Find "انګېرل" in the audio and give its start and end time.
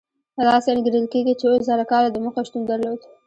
0.71-1.05